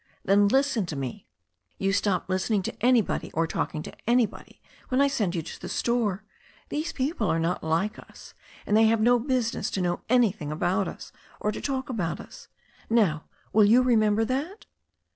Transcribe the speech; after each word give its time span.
"Then, 0.25 0.47
listen 0.47 0.87
to 0.87 0.95
me. 0.95 1.27
You 1.77 1.93
stop 1.93 2.27
listening 2.27 2.63
to 2.63 2.75
anybody 2.83 3.31
or 3.33 3.45
talking 3.45 3.83
to 3.83 3.93
anybody 4.09 4.59
when 4.89 4.99
I 4.99 5.07
send 5.07 5.35
you 5.35 5.43
to 5.43 5.61
the 5.61 5.69
store. 5.69 6.23
These 6.69 6.91
people 6.91 7.27
are 7.29 7.37
not 7.39 7.63
like 7.63 7.99
us, 7.99 8.33
and 8.65 8.75
they 8.75 8.85
have 8.87 8.99
no 8.99 9.19
business 9.19 9.69
to 9.69 9.79
know 9.79 10.01
anything 10.09 10.51
about 10.51 10.87
us, 10.87 11.11
or 11.39 11.51
to 11.51 11.61
talk 11.61 11.87
about 11.87 12.19
us. 12.19 12.47
Now 12.89 13.25
will 13.53 13.65
you 13.65 13.83
re 13.83 13.95
member 13.95 14.25
that?" 14.25 14.65